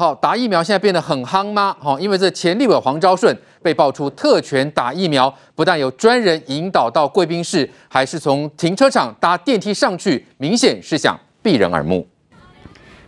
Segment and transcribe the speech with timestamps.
[0.00, 1.76] 好，打疫苗现在变得很夯吗？
[1.80, 12.06] 好，因为这前立委黄昭顺被爆出特权打疫苗，不但有专人引导到贵宾室，还是从停车场搭电梯上去，明显是想避人耳目。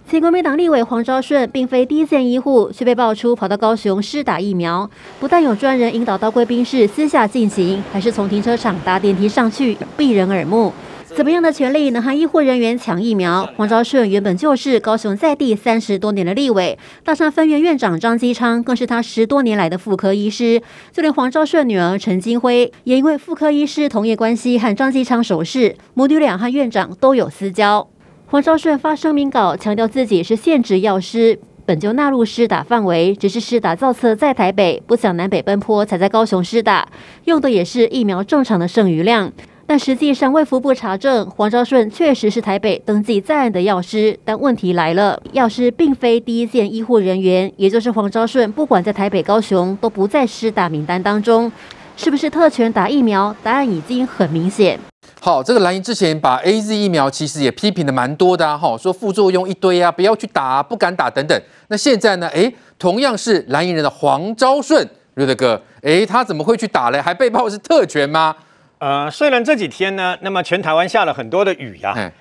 [0.08, 10.72] 前国民党立委黄昭顺并非第一线医护，却被爆出跑到高雄施打疫苗，不但有专人引导到贵宾室私下进行，还是从停车场搭电梯上去，避人耳目。
[11.17, 13.49] 怎么样的权利能和医护人员抢疫苗？
[13.56, 27.88] 黄昭顺原本就是高雄在地三十多年的立委，大山分院院长张基昌更是他十多年来的妇科医师，就连黄昭顺女儿陈金辉也因为妇科医师同业关系和张基昌熟识，母女俩和院长都有私交。
[28.27, 36.88] 黄昭顺发声明稿强调自己是现职药师，本就纳入施打范围，只是施打造册在台北，不想南北奔波，才在高雄施打，
[37.24, 39.32] 用的也是疫苗正常的剩余量。
[39.70, 51.52] 但实际上卫福部查证，黄昭顺确实是台北登记在案的药师，但问题来了，药师并非第一线医护人员，也就是黄昭顺不管在台北、高雄都不在施打名单当中，
[51.96, 53.32] 是不是特权打疫苗？
[53.45, 54.77] 答案已经很明显。
[55.21, 61.43] 好，这个蓝营之前把 AZ 疫苗其实也批评的蛮多的哈、啊，说副作用一堆啊，不要去打、啊，不敢打等等。
[61.68, 62.29] 那现在呢？
[62.34, 64.84] 哎，同样是蓝营人的黄昭顺，
[65.15, 67.01] 瑞德哥，哎，他怎么会去打嘞？
[67.01, 68.34] 还被爆是特权吗？
[68.81, 72.12] 呃，虽然这几天呢，那么全台湾下了很多的雨呀、啊，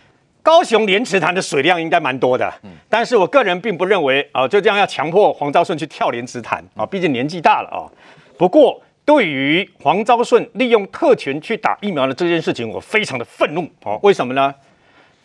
[0.44, 2.54] 高雄莲池潭的水量应该蛮多的，
[2.88, 7.90] 但是我个人并不认为啊、呃，就这样要强迫黄昭顺去跳莲池潭啊，毕竟年纪大了啊。
[8.38, 8.82] 不过。
[9.06, 14.00] 对于黄昭顺利用特权去打疫苗的这件事情，我非常的愤怒哦。
[14.04, 14.54] 为什么呢？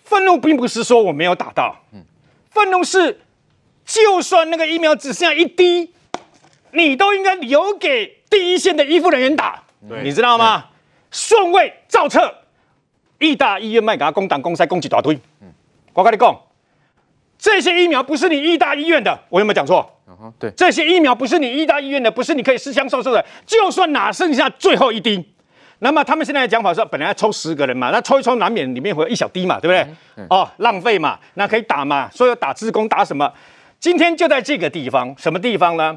[0.05, 1.77] 愤怒并不是说我没有打到，
[2.49, 3.21] 愤怒是
[3.85, 5.93] 就算那个疫苗只剩下一滴，
[6.73, 9.63] 你都应该留给第一线的医护人员打，
[10.03, 10.65] 你知道吗？
[11.15, 12.35] 顺位造册，
[13.21, 15.17] 义大医院卖给他公党公塞公几大堆。
[15.93, 16.37] 我跟你讲，
[17.39, 19.89] 这些疫苗不是你义大医院的，我有没有讲错？
[20.41, 23.25] 对，这些疫苗不是你医大医院的，不是你可以私相授受的。
[23.47, 25.25] 就算哪剩下最后一滴，
[25.79, 29.95] 那么他们现在的讲法说，本来要抽十个人嘛，那抽一抽难免里面会有一小滴嘛，对不对？
[30.17, 33.33] 嗯、哦，浪费嘛，那可以打嘛，所以打自工打什么？
[33.79, 35.97] 今天就在这个地方，什么地方呢？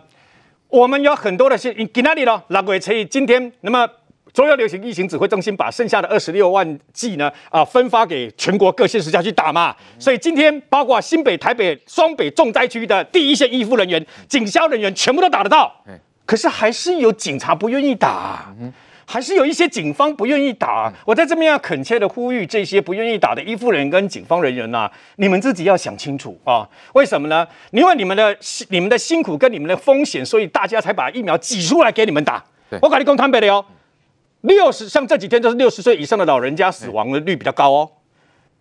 [0.67, 2.43] 我们有很多的是给哪里咯？
[2.49, 3.89] 六月初一今天，那么。
[4.33, 9.75] 中央流行疫情指挥中心把剩下的二十六万剂呢，啊，分发给全国各县市下去打嘛。
[9.97, 15.73] 所以今天包括新北、台北、双北重灾区的第一线医护人员、警消人员全部都打得到。
[16.25, 18.53] 可是还是有警察不愿意打，
[19.05, 20.93] 还是有一些警方不愿意打。
[21.05, 26.67] 我在这边要恳切的呼吁这些不愿意打的医护人员跟警方人员呐，你们自己要想清楚啊。
[26.93, 27.47] 为什么呢？
[27.71, 32.43] 因为你们的你们的辛苦跟你们的风险，所以大家才把疫苗挤出来给你们打。
[32.81, 33.63] 我跟你讲坦白的哦。
[34.47, 37.91] 六十像这几天都是六十岁以上的老人家死亡的率比较高哦，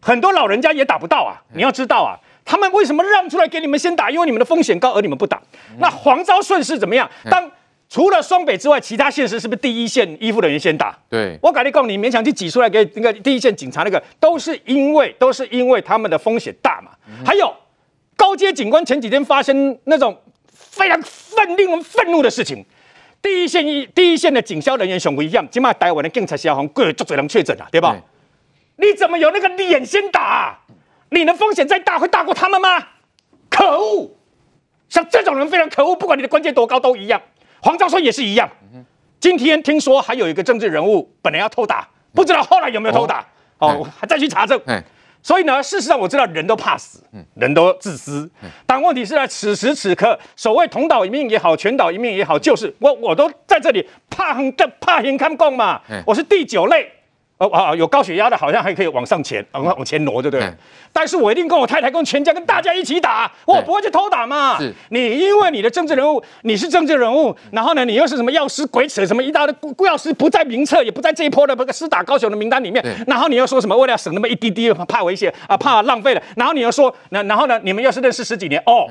[0.01, 1.41] 很多老人家也打不到啊。
[1.55, 4.11] 你要知道啊，他们为什么让出来给你们先打？
[4.11, 5.41] 因为你们的风险高，而你们不打。
[5.79, 7.09] 那黄昭顺是怎么样？
[7.31, 7.51] 当
[7.89, 10.99] 除了双北之外，其他县市是不是第一线医护人员先打？
[11.09, 16.91] 对，我跟你讲，你勉强去挤出来给那个第一线警察，那个都是因为都是因为他们的风险大嘛。
[17.25, 17.55] 还有
[18.17, 20.21] 高阶警官前几天发生那种
[20.53, 22.65] 非常愤令人愤怒的事情。
[23.27, 27.97] 第一线一第一线的警消人员熊不一样，起码台湾的警察消防各足嘴能确诊啊，对吧？
[28.77, 30.61] 你怎么有那个脸先打啊？
[31.11, 32.87] 你的风险再大，会大过他们吗？
[33.51, 34.09] 可恶！
[34.89, 37.21] 像这种人非常可恶，不管你的官阶多高都一样。
[37.61, 38.49] 黄昭顺也是一样。
[39.19, 43.27] 今天听说还有一个政治人物本来要偷打，不知道后来有没有偷打？
[43.59, 44.61] 哦，还再去查证。
[45.27, 47.03] 所以呢，事实上我知道人都怕死，
[47.35, 48.31] 人都自私。
[48.65, 55.83] 但问题是在此时此刻，所谓同岛一命也好，全岛一命也好，就是我我都在这里怕很怕很看共嘛。
[56.07, 56.89] 我是第九类。
[57.39, 60.51] 哦啊，有高血压的，好像还可以往上前，往往前挪，对不对？
[60.91, 64.57] 但是我一定跟我太太、跟全家、跟大家一起打，我不会去偷打嘛。
[64.59, 69.55] 是，你因为你的政治人物，你是政治人物，然后呢，你又是什么药师鬼扯什么一大堆，
[69.87, 78.89] 药师不在名册，也不在这一波的那个施打高雄的名单里面，然后你又说什么为了省那么一滴滴，怕危险啊，怕浪费了，然后你又说，那然后呢，你们又是认识十几年哦，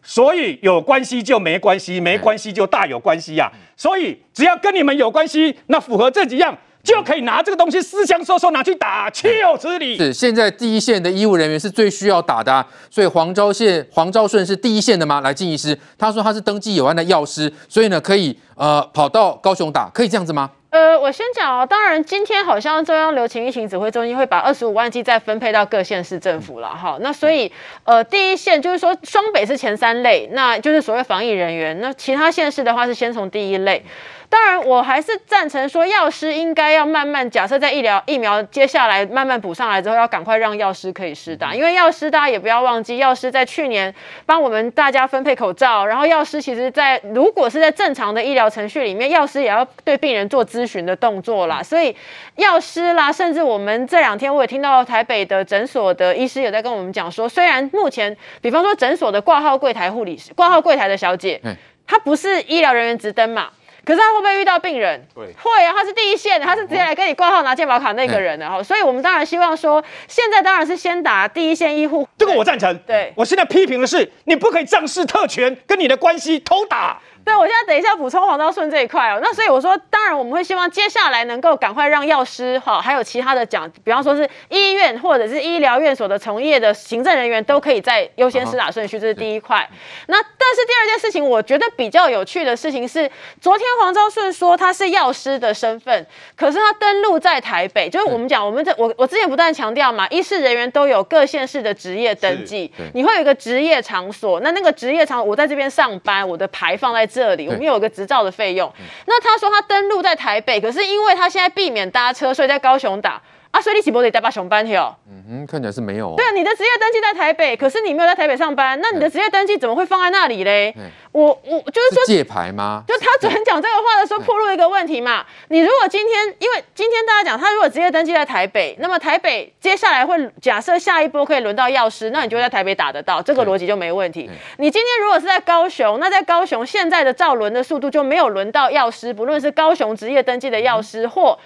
[0.00, 3.50] 所以有关系就没关系，没关系就大有关系呀。
[3.76, 6.56] 所以只要跟你们有关系，那符合这几样。
[6.82, 9.98] 就可以拿这个东西私相授受拿去打，岂有此理！
[9.98, 15.20] 是现在第一线的医务人员是最需要打的，啊，所以黄昭宪、黄昭顺是第一线的吗？
[15.20, 20.50] 来，金医师，他说他是登记有案的药师，所以呢可以呃跑到高雄打，可以这样子吗？
[20.70, 27.50] 呃，我先讲哦，当然今天好像中央流行疫情指挥中心会把二十五万剂再分配到各县市政府了哈，那所以
[27.84, 33.84] 呃第一线就是说双北是前三类，那就是所谓防疫人员，那其他县市的话是先从第一类。
[34.30, 43.92] 当然，我还是赞成说，药师应该要慢慢假设在医疗疫苗接下来慢慢补上来之后，要赶快让药师可以施打，因为药师大家也不要忘记，药师在去年
[44.24, 51.94] 帮我们大家分配口罩，然后药师其实在如果是在正常的医疗程序里面，药师也要对病人做咨询的动作啦，所以
[52.36, 61.40] 药师啦，甚至我们这两天我也听到台北的诊所的医师也在跟我们讲说，虽然目前比方说诊所的挂号柜台护理师、挂号柜台的小姐，
[61.84, 63.48] 她不是医疗人员直登嘛。
[63.90, 65.04] 可是他会不会遇到病人？
[65.12, 72.06] 对，会啊，他是第一线的，他是直接来跟你挂号拿健保卡那个人的哈，所以我们当然希望说，现在当然是先打第一线医护。
[72.16, 72.78] 这个我赞成。
[72.86, 77.00] 对，我现在批评的是，你不可以仗势特权，跟你的关系偷打。
[77.30, 79.20] 对，我现在等一下补充黄昭顺这一块哦。
[79.22, 89.64] 那所以我说，当然我们会希望接下来能够赶快让药师哈，还有其他的讲，比方说是医院或者是医疗院所的从业的行政人员都可以在优先施打顺序，这是第一块。
[90.08, 93.08] 那但是第二件事情，我觉得比较有趣的事情是，
[93.40, 96.04] 昨天黄昭顺说他是药师的身份，
[96.36, 107.06] 可是他登录在台北，就是我们讲我们这我我之前不断强调嘛，医师人员都有各县市的职业登记，你会有一个职业场所，那那个职业场所我在这边上班，我的牌放在。
[107.10, 108.72] 这里我们有一个执照的费用。
[109.06, 113.20] 那他说他登录在台北，可是因为他现在避免搭车，所以在高雄打。
[113.50, 114.94] 啊，所以你岂不得带把熊班去哦？
[115.08, 116.14] 嗯哼，看起来是没有、哦。
[116.16, 120.72] 对啊，你的职业登记在台北，可是你没有在台北上班，那你的职业登记怎么会放在那里嘞？
[121.10, 122.84] 我我就是说借牌吗？
[122.86, 125.26] 就他昨天讲这个话的时候，暴露一个问题嘛。
[125.48, 134.30] 你如果今天，因为今天大家讲，他如果职业登记在台北，那么台北接下来会假设下一波可以轮到药师，那你就在台北打得到，这个逻辑就没问题。
[134.58, 141.36] 你今天如果是在高雄，那在高雄现在的照轮的速度就没有轮到药师，不论是高雄职业登记的药师或。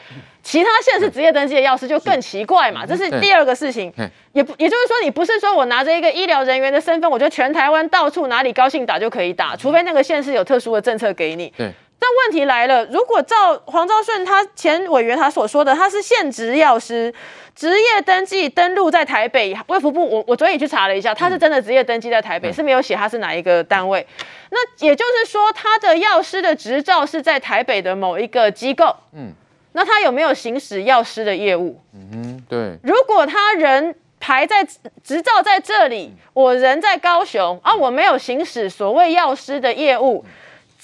[0.44, 3.90] 其他县市职业登记的药师就更奇怪嘛，这是第二个事情，
[4.32, 11.52] 也不也就是说，你不是说我拿着一个医疗人员的身份，我觉得全台湾到处哪里高兴打就可以打，除非那个县市有特殊的政策给你。
[11.56, 11.72] 对。
[11.98, 17.10] 但问题来了，如果照黄昭顺他前委员他所说的，他是现职药师，
[17.54, 24.06] 职业登记登录在台北卫福部，我我昨天也去查了一下，他是真的职业登记在台北，是没有写他是哪一个单位。
[24.50, 28.94] 那也就是说，他的药师的执照是在台北的某一个机构。
[29.14, 29.32] 嗯。
[29.76, 31.80] 那他有没有行使药师的业务？
[31.92, 32.78] 嗯哼，对。
[32.82, 34.64] 如果他人排在
[35.02, 40.24] 执照在这里，我人在高雄，啊，我没有行使所谓药师的业务，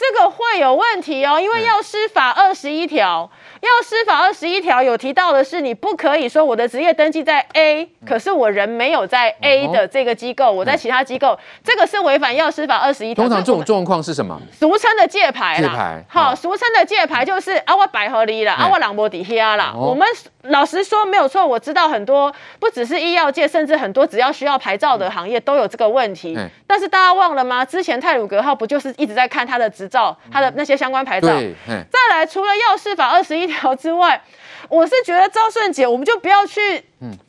[0.00, 3.30] 这个会有问题哦，因为药师法二十一条。
[3.60, 13.24] 药师法二十一条有提到的是，你不可以说我的职业登记在 A，可是我人没有在 A 的这个机构，我在其他机构，这个是违反药师法二十一条。
[13.24, 14.40] 通常这种状况是什么？
[14.50, 15.68] 俗称的借牌啦。
[15.68, 16.02] 借牌。
[16.08, 19.74] 好，俗称的借牌就是啊，我百合里了，啊，我朗博底下啦。
[19.76, 20.08] 我们
[20.44, 26.34] 老实说没有错，我知道很多不只是医药界，甚至很多只要需要牌照的行业都有这个问题。
[26.66, 27.62] 但是大家忘了吗？
[27.62, 31.28] 之前泰鲁格号不就是一直在看他的执照，他的那些相关牌照。
[31.28, 33.50] 再来，除了药事法二十一。
[33.50, 34.22] 条之外，
[34.70, 36.60] 我是觉得赵顺杰，我们就不要去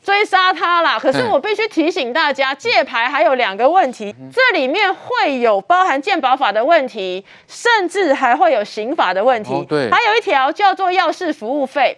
[0.04, 1.00] 追杀他啦。
[1.00, 9.66] 可是我必须提醒大家，借牌还有两个问题，这里面会有包含鉴保法的问题，甚至还会有刑法的问题。
[9.68, 11.98] 对，还有一条叫做药事服务费。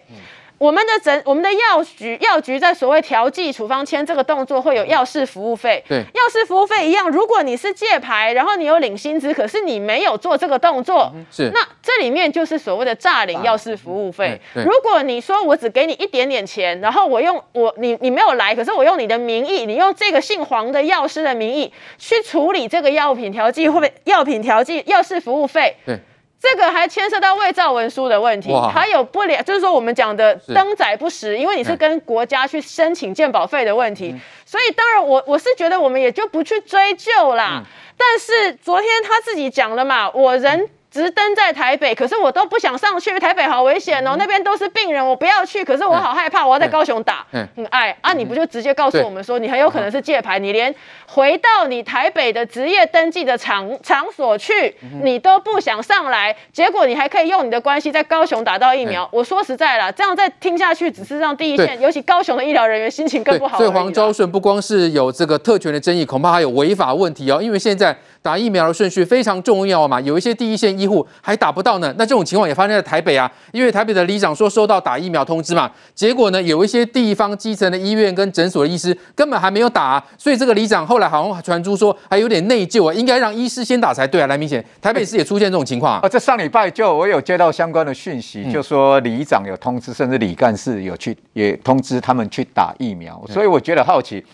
[0.58, 5.82] 我们的诊，我们的药局，药局在所谓调剂处方签这个动作会有药事服务费。
[5.88, 7.10] 对，药事服务费一样。
[7.10, 14.40] 如果你是借牌，然后你有领薪资，可是你没有做这个动作，是那这里面就是所谓的诈领药事服务费。
[14.54, 25.76] 如果你说我只给你一点点钱，然后我用我你你没有来，可是我用你的名义，你用这个姓黄的药师的名义去处理这个药品调剂会药品调剂药事服务费。
[25.84, 25.98] 对。
[26.44, 37.64] 这个还牵涉到伪造文书的问题，还有不了，就是说我们讲的登载不实，因为你是跟国家去申请鉴保费的问题，所以当然我我是觉得我们也就不去追究啦。
[37.96, 40.68] 但是昨天他自己讲了嘛，我人。
[40.94, 45.64] 直登在台北，可是我都不想上去，台北好危险哦，那边都是病人，我不要去。
[45.64, 48.12] 可是我好害怕，我要在高雄打，嗯，哎啊！
[48.12, 50.72] 你不就直接告诉我们说，你很有可能是借牌，你连
[51.08, 54.72] 回到你台北的职业登记的场场所去，
[55.02, 59.08] 你都不想上来，结果你还可以用你的关系在高雄打到疫苗。
[59.10, 63.58] 我说实在了，这样再听下去，只是让第一线，尤其高雄的医疗人员心情更不好。
[63.58, 67.96] 所以黄昭顺不光是有这个特权的争议，恐怕还有违法问题哦，因为现在。
[68.24, 71.94] 打疫苗的顺序非常重要嘛，有一些第一线医护还打不到呢。
[71.98, 84.26] 那这种情况也发生在台北啊，因为台北的里长说收到打疫苗通知嘛，结果呢，有一些地方基层的医院跟诊所的医师根本还没有打啊，所以这个里长后来好像传出说还有点内疚啊，应该让医师先打才对啊。
[84.26, 86.08] 来，明显台北市也出现这种情况啊。
[86.08, 94.24] 这上礼拜就我有接到相关的讯息，就说里长有通知，甚至里干事有去也通知他们去打疫苗，所以我觉得好奇。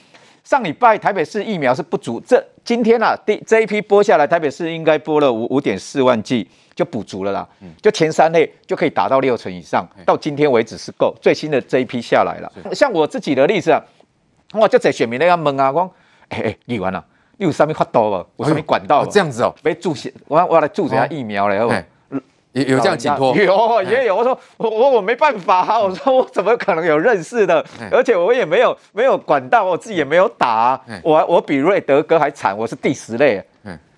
[0.44, 7.46] 上礼拜台北市疫苗是不足，这今天啊，第这一批拨下来，台北市应该拨了五五点四万剂就补足了啦。
[7.80, 11.14] 就前三类就可以达到六成以上，到今天为止是够。
[11.20, 13.82] 最新的这一批下来了，像我自己的例子啊，
[14.54, 15.90] 哇，就在选民那个问啊，讲，
[16.28, 17.04] 哎哎，你完了，
[17.36, 21.84] 你有上面发刀了，我上面管道了，这样子哦，没注射，我我要来注射下疫苗了，哦
[22.52, 23.36] 有有这样紧迫？
[23.36, 24.16] 有也有。
[24.16, 25.78] 我说我我我没办法啊！
[25.78, 27.64] 我说我怎么可能有认识的？
[27.92, 30.80] 而且我也没有没有管道，我自己也没有打啊。
[31.02, 33.42] 我我比瑞德哥还惨，我是第十类。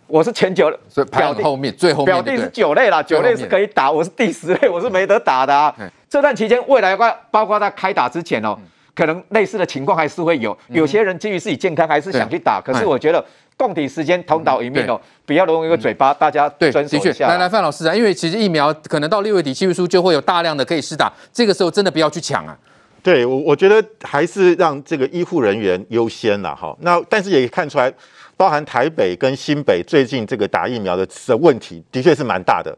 [0.06, 2.14] 我是前九，所以排后面最后面。
[2.14, 5.75] 表弟是九类啦，九类是可以打，我是第十类，我是没得打的啊。
[6.11, 6.94] 这段期间，未来
[7.30, 8.54] 包括他开打之前哦，
[8.94, 10.54] 可能类似的情况还是会有。
[10.68, 13.25] 有些人基于自己健康还是想去打，可是我觉得。
[13.62, 17.28] 共体时间，同岛一命哦，不要用一个嘴巴，大家遵守一下。
[17.28, 22.59] 来来，范老师啊，因为其实疫苗可能到六月底七月初就会有大量的可以施打，这个时候真的不要去抢啊。
[23.04, 26.57] 对，我我觉得还是让这个医护人员优先了。
[26.57, 26.76] 哈。
[26.81, 27.92] 那但是也看出来，
[28.37, 32.76] 包含台北跟新北最近这个打疫苗的的问题，的确是蛮大的，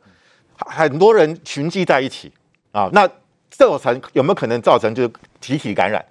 [0.59, 2.31] 很多人群聚在一起
[2.73, 3.09] 啊，那
[3.51, 5.11] 这种层有没有可能造成就是
[5.41, 6.05] 集体感染？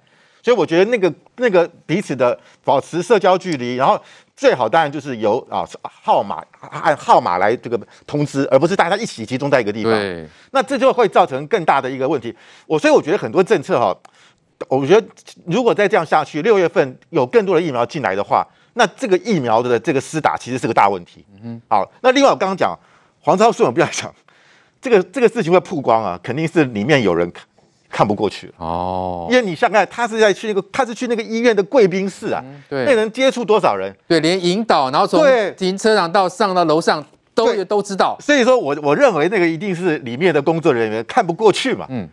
[0.44, 4.00] 所以我觉得那个那个彼此的保持社交距离，然后。
[4.36, 9.92] 最好当然就是由啊号码按号码来这个通知，而不是大家一起集中在一个地方。
[9.92, 12.34] 对，那这就会造成更大的一个问题。
[12.66, 13.96] 我所以我觉得很多政策哈，
[14.66, 15.06] 我觉得
[15.46, 21.24] 如果再这样下去，六月份有更多的疫苗进来的话，那这个疫苗的这个施打其实是个大问题。
[21.40, 22.76] 嗯，好，那另外我刚刚讲
[23.20, 24.12] 黄超顺，我不要讲
[24.80, 27.32] 这个这个事情会曝光啊，肯定是里面有人。
[27.94, 33.94] 看不过去哦，因为你想看，他是在去那个，他是去那个医院的贵宾室啊，嗯、对，那能接触多少人？
[34.08, 35.24] 对，连引导，然后从
[35.56, 38.16] 停车场到上到楼上都都知道。
[38.18, 42.08] 所以说我我认为那个一定是里面的工作人员看不过去嘛，嗯，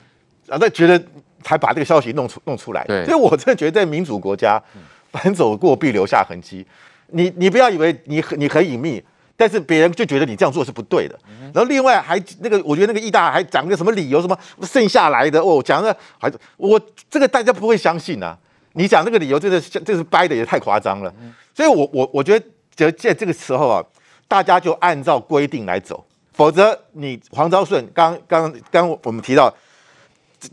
[0.45, 1.03] 然后觉得
[1.41, 2.85] 才把这个消息弄出弄出来。
[2.85, 4.61] 对，所以我真的觉得在民主国家，
[5.11, 6.63] 凡走过必留下痕迹。
[7.07, 9.03] 你你不要以为你很你很隐秘。
[9.35, 11.17] 但是别人就觉得你这样做是不对的，
[11.53, 18.37] 然后另外还那个，我觉得那个意大还讲个什么理由，什么剩下来的哦，讲的还我这个大家不会相信啊。
[18.73, 21.13] 你讲这个理由，真的这是掰的也太夸张了。
[21.53, 22.45] 所以我我我觉得，
[22.75, 23.83] 就在这个时候啊，
[24.27, 29.53] 大家就按照规定来走，否则你黄昭顺刚刚刚我们提到，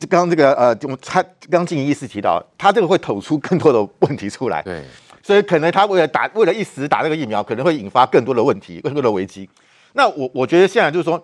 [0.09, 4.63] 刚刚这个呃，他刚静怡医师提到，他这个会抖出更多的问题出来。
[4.63, 4.83] 对。
[5.29, 9.47] 所以可能他为了打，为了一时打这个疫苗，可能会引发更多的问题，更多的危机。
[9.93, 11.23] 那我我觉得现在就是说，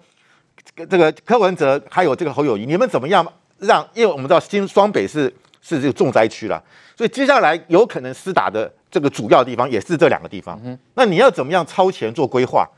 [0.76, 3.26] 这个柯文哲还有这个侯友谊，你们怎么样
[3.60, 3.82] 让？
[3.94, 6.62] 因为我们知道新双北是是这个重灾区了，
[6.94, 10.60] 所以接下来有可能施打的这个主要地方也是这两个地方。
[10.62, 12.68] 嗯那你要怎么样超前做规划？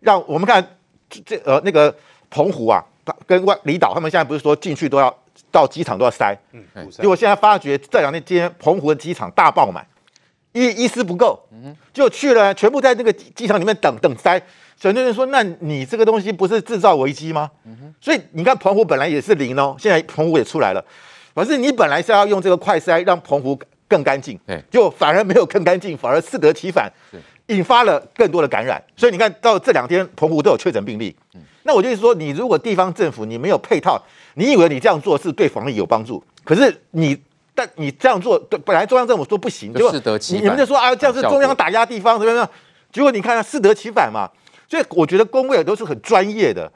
[0.00, 0.76] 让我们看
[1.24, 1.94] 这呃那个
[2.28, 2.84] 澎湖啊，
[3.28, 5.16] 跟外离岛，他们现在不是说进去都要
[5.52, 6.36] 到机场都要塞？
[6.50, 9.86] 嗯，结果现在发觉这两天今天澎湖的机场大爆满。
[10.54, 11.38] 医医师不够，
[11.92, 14.40] 就去了，全部在那个机场里面等等塞。
[14.80, 17.50] 很多人说，那你这个东西不是制造危机吗？
[18.00, 20.84] 所以你看，澎湖本来也是零哦，现在澎湖也出来了。
[21.34, 23.58] 可是你本来是要用这个快筛让澎湖
[23.88, 24.38] 更干净，
[24.70, 26.92] 就反而没有更干净，反而适得其反，
[27.46, 28.82] 引发了更多的感染。
[28.94, 31.16] 所以你看到这两天澎湖都有确诊病例。
[31.62, 34.00] 那我就是说，你如果地方政府你没有配套，
[34.34, 37.20] 你以为你这样做是对防疫有帮助，可是你。
[37.54, 39.92] 但你这样做，对，本来中央政府说不行，结果
[40.30, 42.48] 你你们就说啊，这样是中央打压地方，怎么样？
[42.92, 44.28] 结果你看，适得其反嘛。
[44.68, 46.70] 所以我觉得公卫都是很专业的，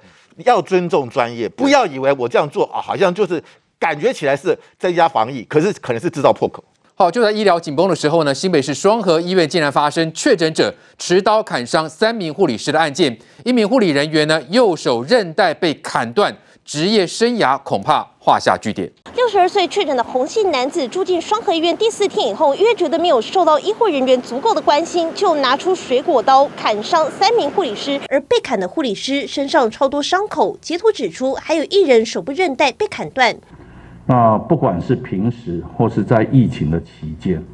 [0.44, 3.42] 要尊重专业，不要以为我这样做啊，好像就是
[3.78, 6.62] 感觉起来是增加防疫，可是可能是制造破口。
[6.94, 16.36] 好，就在医疗紧绷的时候呢，新北市双河医院竟然发生确诊者持刀砍伤三名护理师的案件，一名护理人员呢右手韧带被砍断。
[16.64, 18.92] 职业生涯恐怕画下句点。
[19.28, 28.00] 十二岁确诊的红姓男子住进双和医院第四天以后，因为觉得没有受到医护人员足够的关心，就拿出水果刀砍伤三名护理师。
[28.08, 33.36] 而被砍的护理师身上超多伤口，截图指出还有一人手部韧带被砍断。
[34.06, 37.44] 那不管是平时或是在疫情的期间，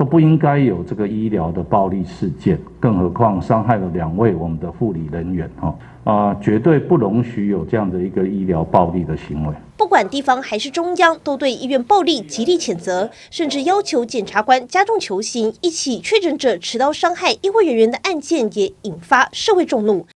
[0.00, 5.76] 都不应该有这个医疗的暴力事件，更何况伤害了两位我们的护理人员哈。
[6.04, 9.54] 啊、绝对不容许有这样的一个医疗暴力的行为。
[9.76, 15.52] 不管地方还是中央，都对医院暴力极力谴责，甚至要求检察官加重求刑。
[15.60, 20.06] 一起确诊者持刀伤害医护人员的案件也引发社会众怒。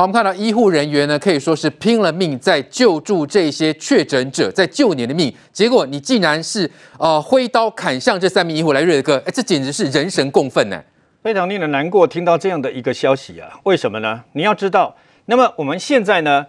[0.00, 5.34] 好，我们看到医护人员呢，可以说是拼了命在救助这些确诊者，在救你的命。
[5.52, 10.80] 结果你竟然是呃挥刀砍向这三名医护来，瑞德哥，哎，这简直是人神共愤呢。
[11.20, 13.58] 非常令人难过，听到这样的一个消息啊！
[13.64, 14.22] 为什么呢？
[14.34, 16.46] 你要知道，那么我们现在呢，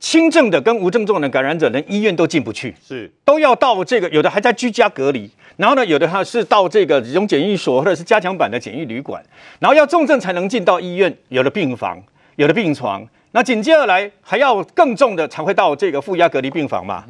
[0.00, 5.30] 轻症的跟无症状的感染者，连医院都进不去，是都要到这个，有的还在居家隔离。
[5.56, 9.22] 然后呢，有的他是到这个集中检疫所或者是加强版的检疫旅馆，
[9.60, 12.02] 然后要重症才能进到医院，有了病房，
[12.40, 17.04] 有的病床，那紧接而来还要更重的才会到这个负压隔离病房嘛。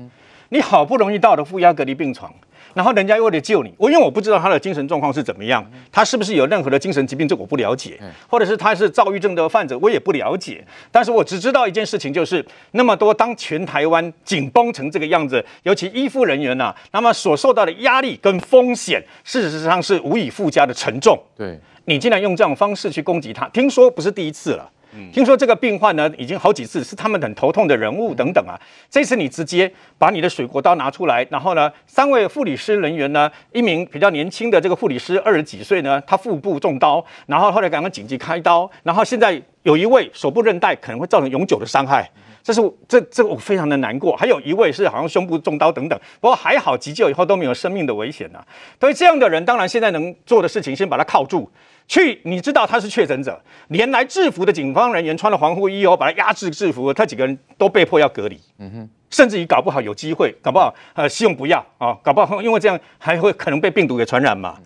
[0.49, 2.35] 你好不容易到了负压隔离病床。
[2.75, 7.97] 然后人家又为了救你，我因为我不知道他的精神状况是怎么样，他是不是有任何的精神疾病，这我不了解，
[8.29, 10.65] 或者是他是躁郁症的患者，我也不了解。
[10.91, 21.17] 但是我只知道一件事情，就是那么多当全台湾紧绷成这个样子，尤其医护人员呐、啊，那么所受到的压力跟风险，事实上是无以复加的沉重。
[21.37, 24.71] 对，你竟然用这种方式去攻击他，听说不是第一次了。
[25.13, 28.59] 听说这个病患呢，已经好几次是他们很头痛的人物等等啊。
[28.91, 42.11] 这次你直接把你的水果刀拿出来，然后呢，三位护理师人员呢，一名比较年轻的这个护理师，二十几岁呢，他腹部中刀，然后后来赶快紧急开刀，然后现在有一位手部韧带可能会造成永久的伤害，
[42.43, 44.17] 这是这这我非常的难过。
[44.17, 48.47] 还有一位是好像胸部中刀等等，不过还好急救以后都没有生命的危险呐、啊。
[48.81, 51.51] 所以这样的人，当然现在能做的事情，先把他铐住。
[51.91, 64.61] 去，你知道他是确诊者，连来制服的警方人员穿了防护衣哦，把他压制制服，他几个人都被迫要隔离，嗯哼，甚至于搞不好有机会，搞不好呃希望不要啊、搞不好因为这样还会可能被病毒给传染嘛。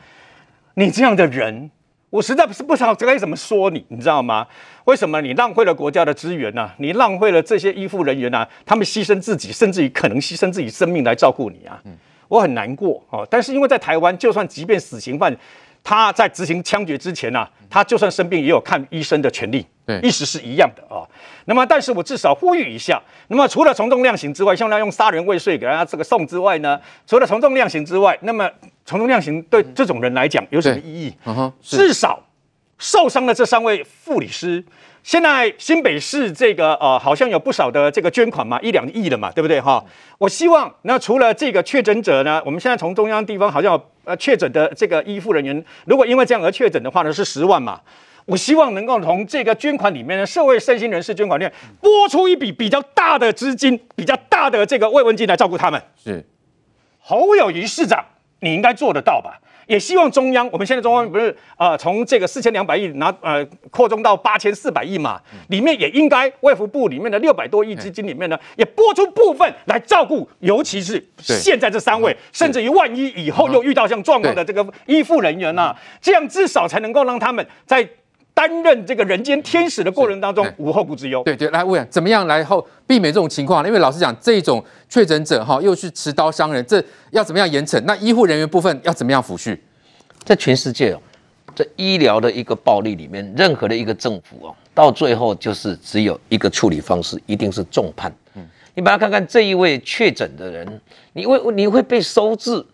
[0.74, 1.70] 你这样的人，
[2.10, 4.46] 我实在不是不知道该怎么说你，你知道吗？
[4.84, 6.74] 为什么你浪费了国家的资源呢、啊？
[6.76, 11.80] 你浪费了这些医护人员啊，他们牺牲自己，甚至于可能牺牲自己生命来照顾你啊，
[12.28, 13.26] 我很难过哦。
[13.30, 15.34] 但是因为在台湾，就算即便死刑犯。
[15.84, 21.04] 他在执行枪决之前呢、啊，他就算生病也有看医生的权利，对，意思是一样的啊。
[21.44, 28.50] 那么，但是我至少呼吁一下，那么除了从重量刑之外，像他用杀人未遂给大家这个送之外呢，除了从重量刑之外，那么
[28.86, 31.14] 从重量刑对这种人来讲有什么意义？
[31.60, 32.18] 至少
[32.78, 34.64] 受伤的这三位护理师。
[35.02, 39.84] 现在新北市这个呃，好像有不少的这个捐款嘛，一两亿了嘛，对不对哈？
[40.16, 47.80] 我希望那除了这个确诊者呢，我们现在从中央地方好像呃确诊的这个医护人员，如果因为这样而确诊的话呢，是十万嘛。
[48.26, 55.82] 我希望能够从这个捐款里面呢，社会善心人士捐款里面拨出一笔比较大的资金，比较大的这个慰问金来照顾他们。
[56.02, 56.24] 是
[56.98, 58.02] 侯友谊市长，
[58.40, 59.38] 你应该做得到吧？
[59.66, 77.88] 也希望中央，我们现在中央不是呃从这个四千两百亿拿呃扩充到八千四百亿嘛，里面也应该卫福部里面的六百多亿资金里面呢，也拨出部分来照顾，尤其是现在这三位，甚至于万一以后又遇到像状况的这个医护人员呐，这样至少才能够让他们在。
[78.34, 81.22] 担任这个人间天使的过程当中，无后顾之忧。
[81.22, 83.64] 对对，来问怎么样来后避免这种情况？
[83.64, 87.80] 因为老实讲，这种确诊者哈，又是持刀伤人，这要怎么样严惩？
[87.82, 89.56] 那医护人员部分要怎么样抚恤？
[90.24, 91.00] 在全世界哦，
[91.54, 98.12] 在医疗的一个暴力里面，任何的一个政府哦，到最后就是只有一个处理方式，一定是重判。
[98.34, 98.44] 嗯，
[98.74, 100.80] 你把它看看这一位确诊的人，
[101.12, 102.66] 你会你会被收治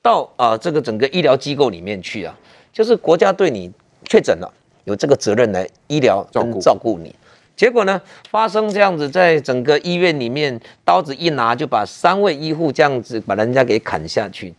[0.00, 2.34] 到啊这个整个医疗机构里面去啊，
[2.72, 3.70] 就是国家对你
[4.08, 4.50] 确诊了。
[4.84, 7.14] 有这个责任来医疗跟照顾你，
[7.56, 14.52] 结果呢，发生这样子，在整个医院里面，刀子一拿就把三位医护这样子把人家给砍下去，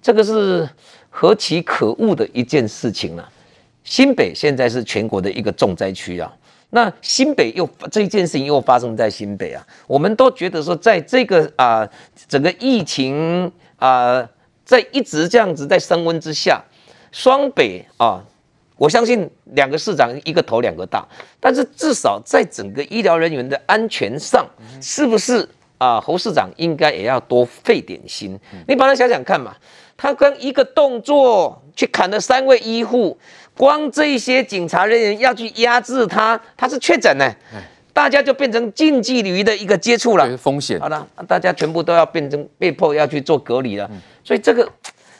[0.00, 0.66] 这个是
[1.10, 3.28] 何其可恶的一件事情呢、啊？
[3.84, 6.34] 新北现在是全国的一个重灾区啊，
[6.70, 11.90] 那新北又这件事情又发生在新北啊，我们都觉得说，在这个啊、呃、
[12.26, 14.28] 整个疫情啊、呃、
[14.64, 16.64] 在一直这样子在升温之下，
[17.12, 18.24] 双北啊。
[18.76, 21.06] 我相信两个市长一个头两个大，
[21.40, 24.46] 但是至少在整个医疗人员的安全上，
[24.82, 25.98] 是不是啊？
[25.98, 28.38] 侯市长应该也要多费点心。
[28.68, 29.56] 你把它想想看嘛，
[29.96, 33.16] 他跟一个动作去砍了三位医护，
[33.56, 37.34] 光这些警察人员要去压制他，他是确诊呢，
[37.94, 40.78] 大家就变成近距离的一个接触了，风险。
[40.78, 43.90] 好了，大家全部都要变成被迫要去做隔离了，
[44.22, 44.70] 所以这个。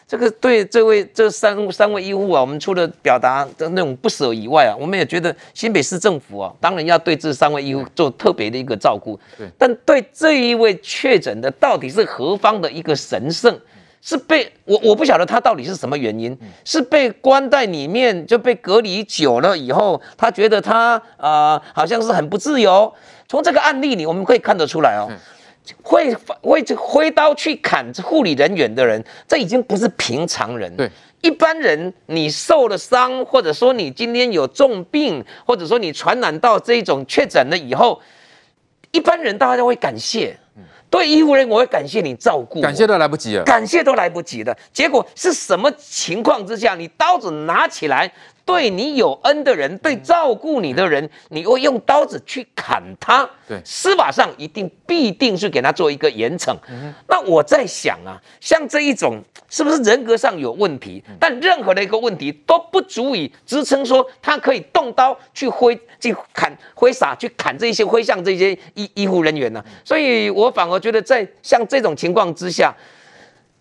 [0.09, 9.19] 这个对这位这三三位医护啊，我们除了表达的那种不舍以外啊，我们也觉得新北市政府啊，当然要对这三位医护做特别的一个照顾。
[9.37, 13.59] 对，但对这一位确诊的，到底是何方的一个神圣？
[14.01, 22.93] 是被我我不晓得他到底是什么原因，是被关在里面就被隔离久了以后，他觉得他啊、呃、好像是很不自由。
[23.27, 25.11] 从这个案例里，我们可以看得出来哦。
[25.83, 30.75] 会会挥刀去砍护理人员的人，这已经不是平常人。
[30.77, 30.91] 对，
[31.23, 38.01] 一般人你受了伤，或者说你今天有重病，或者说你传染到这种确诊了以后，
[38.93, 40.39] 一般人大家都会感谢，
[40.89, 44.57] 对医护人员，我会感谢你照顾，感谢都来不及了，感谢都来不及了。
[44.73, 48.13] 结果是什么情况之下，你刀子拿起来？
[48.47, 53.29] 对你有恩的人，对照顾你的人，你会用刀子去砍他。
[53.49, 56.57] 对，司法上一定必定是给他做一个严惩。
[56.69, 61.03] 嗯、那我在想啊，像这一种是不是人格上有问题？
[61.09, 69.67] 嗯、但任何的一个问题都不足以支撑说他可以动刀去挥、去砍、挥洒、去砍这些挥向这些医医护人员呢、啊？
[69.85, 72.73] 所以我反而觉得，在像这种情况之下，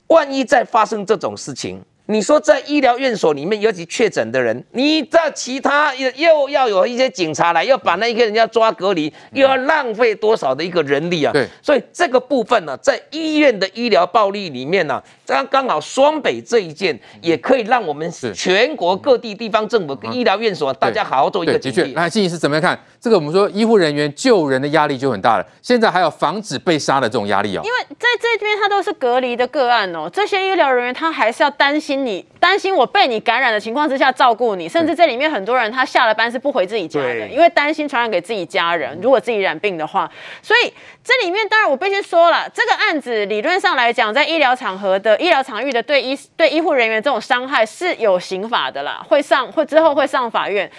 [0.07, 1.83] 万一再发生这种事情。
[2.07, 11.33] 你说在医疗院所里面，尤其确诊的人，你在其他又又要有一些警察来，要把那一个人家抓隔离，又要浪费多少的一个人力啊？
[11.33, 21.93] 对，所以这个部分呢，在医院的医疗暴力里面呢，刚刚好双北这一件，也可以让我们全国各地地方政府跟医疗院所大家好好做一个警惕。
[21.95, 23.15] 来，静仪是怎么样看这个？
[23.15, 27.61] 我们说医护人员救人的压力就很大了，现在还有防止被杀的这种压力哦。
[27.63, 32.05] 因为在这边他都是隔离的个案哦，这些医疗人员他还是要担心。
[32.05, 38.99] 你担心我被你感染的情况之下照顾你，甚至这里面很多人他下了班是不回自己家的，因为担心传染给自己家人。
[39.01, 40.11] 如果自己染病的话，
[40.43, 40.71] 所以
[41.03, 50.69] 这里面当然我必须说了，这个案子理论上来讲，在医疗场合的医疗场域的对医对医护人员这种伤害是有刑法的啦，会上会之后会上法院。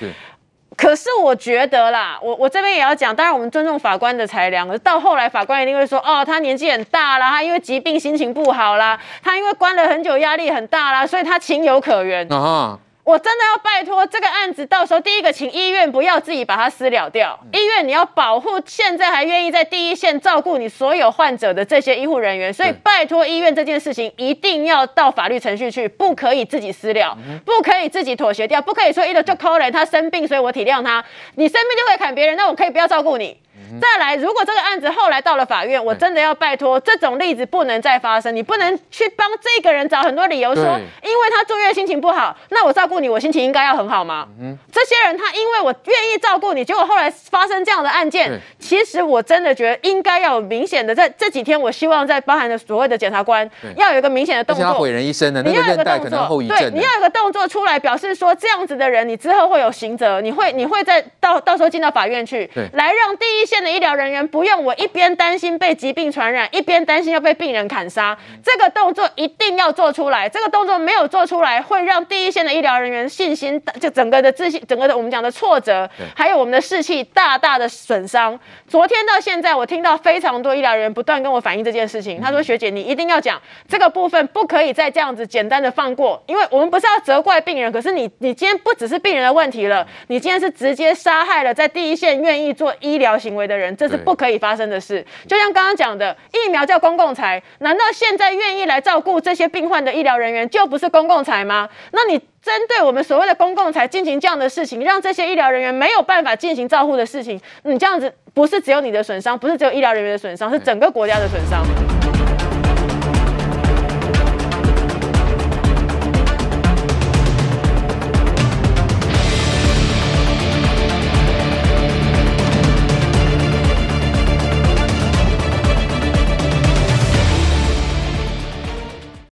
[0.77, 4.69] 可是我觉得啦，我我这边也要讲，当然我们尊重法官的裁量。
[4.81, 12.31] 到后来，法官一定会说，哦，他年纪很大啦，他因为疾病心情不好啦，他因为关了很久压力很大啦，所以他情有可原。
[12.31, 17.39] 啊我真的要拜托这个案子，到时候第一个，请医院不要自己把它私了掉。
[17.53, 31.05] 医院你要保护现在还愿意在第一线照顾你所有患者的这些医护人员，所以拜托医院这件事情一定要到法律程序去，不可以自己私了，不可以自己妥协掉，不可以说一个就抠人，他生病，所以我体谅他，
[31.37, 33.37] 你生病就会砍别人，那我可以不要照顾你。
[33.81, 38.35] 再来，如果这个案子后来到了法院，我真的要拜托，这种例子不能再发生。
[38.35, 44.27] 你不能去帮这个人找很多理由说，因为他住院心情不好，那我照顾你，我心情应该要很好吗？
[44.41, 58.87] 嗯，这些人他因为我愿意照顾你，结果后来发生这样的案件，其实我真的觉得应该要有明显的，在这几天，我希望在包含的所谓的检察官要有一个明显的动作，毁人一生的，你要有一个动作，对，你要有个动作出来表示说，这样子的。
[58.87, 68.17] 人你之后会有刑责，你会你会在到到时候进到法院去，来让第一线的医疗人员不用我一边担心被疾病传染，一边担心要被病人砍杀。
[68.43, 70.29] 这个动作一定要做出来。
[70.29, 78.39] 这个动作没有做出来，会让第一线的医疗人员信心就整个的自信，整个的我们讲的挫折，还有我们的士气大大的损伤。
[78.67, 82.21] 昨天到现在，我听到非常多医疗人员不断跟我反映这件事情。
[82.21, 95.05] 他说：“学姐，你一定要讲这个部分，不可以再这样子简单的放过，因为我们不是要责怪病人，可是你你今天不只是病人的问题了，你今天是直接杀害了在第一线愿意做医疗行为的人。”这是不可以发生的事。
[95.29, 101.69] 就像刚刚讲的，疫苗叫公共财，难道现在愿意来照顾这些病患的医疗人员就不是公共财吗？
[101.93, 111.96] 那你针对我们所谓的公共财进行这样的事情，让这些医疗人员没有办法进行照护的事情，你这样子不是只有你的损伤，不是只有医疗人员的损伤，是整个国家的损伤。